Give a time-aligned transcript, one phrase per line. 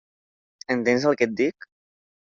[0.77, 1.73] Entens el que et dic?